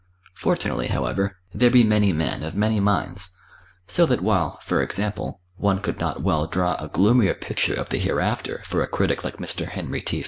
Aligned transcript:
Fortunately, 0.33 0.87
however, 0.87 1.37
there 1.53 1.69
be 1.69 1.83
many 1.83 2.11
men 2.11 2.41
of 2.41 2.55
many 2.55 2.79
minds; 2.79 3.37
so 3.85 4.07
that 4.07 4.21
while, 4.23 4.57
for 4.63 4.81
example, 4.81 5.39
one 5.57 5.79
could 5.79 5.99
not 5.99 6.23
well 6.23 6.47
draw 6.47 6.73
a 6.79 6.87
gloomier 6.89 7.35
picture 7.35 7.75
of 7.75 7.89
the 7.89 7.99
hereafter 7.99 8.63
for 8.65 8.81
a 8.81 8.87
critic 8.87 9.23
like 9.23 9.37
Mr. 9.37 9.67
Henry 9.67 10.01
T. 10.01 10.19